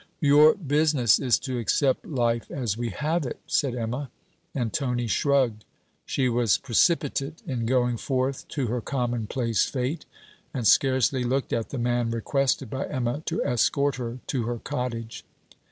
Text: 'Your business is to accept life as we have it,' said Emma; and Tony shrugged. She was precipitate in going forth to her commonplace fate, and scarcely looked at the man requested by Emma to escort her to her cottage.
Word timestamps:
'Your 0.19 0.55
business 0.55 1.19
is 1.19 1.37
to 1.41 1.59
accept 1.59 2.07
life 2.07 2.49
as 2.49 2.75
we 2.75 2.89
have 2.89 3.23
it,' 3.23 3.39
said 3.45 3.75
Emma; 3.75 4.09
and 4.55 4.73
Tony 4.73 5.05
shrugged. 5.05 5.63
She 6.07 6.27
was 6.27 6.57
precipitate 6.57 7.43
in 7.45 7.67
going 7.67 7.97
forth 7.97 8.47
to 8.47 8.65
her 8.65 8.81
commonplace 8.81 9.65
fate, 9.67 10.07
and 10.55 10.65
scarcely 10.65 11.23
looked 11.23 11.53
at 11.53 11.69
the 11.69 11.77
man 11.77 12.09
requested 12.09 12.67
by 12.67 12.87
Emma 12.87 13.21
to 13.27 13.43
escort 13.43 13.97
her 13.97 14.17
to 14.25 14.45
her 14.45 14.57
cottage. 14.57 15.23